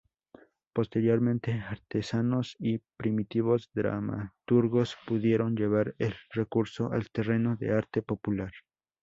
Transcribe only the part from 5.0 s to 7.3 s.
pudieron llevar el recurso al